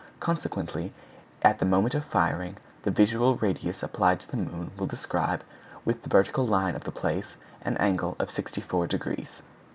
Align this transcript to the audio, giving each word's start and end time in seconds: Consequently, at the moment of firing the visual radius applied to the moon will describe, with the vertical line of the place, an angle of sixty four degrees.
Consequently, 0.19 0.93
at 1.43 1.59
the 1.59 1.65
moment 1.65 1.93
of 1.93 2.03
firing 2.05 2.57
the 2.81 2.89
visual 2.89 3.35
radius 3.35 3.83
applied 3.83 4.19
to 4.21 4.31
the 4.31 4.35
moon 4.35 4.71
will 4.75 4.87
describe, 4.87 5.43
with 5.85 6.01
the 6.01 6.09
vertical 6.09 6.43
line 6.47 6.73
of 6.75 6.85
the 6.85 6.91
place, 6.91 7.37
an 7.61 7.77
angle 7.77 8.15
of 8.17 8.31
sixty 8.31 8.61
four 8.61 8.87
degrees. 8.87 9.43